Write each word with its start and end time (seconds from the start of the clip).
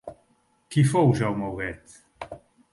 Qui 0.75 0.85
fou 0.93 1.13
Jaume 1.21 1.45
Huguet? 1.51 1.95